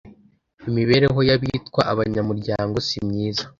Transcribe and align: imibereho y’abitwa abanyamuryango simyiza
imibereho 0.69 1.19
y’abitwa 1.29 1.81
abanyamuryango 1.91 2.75
simyiza 2.87 3.43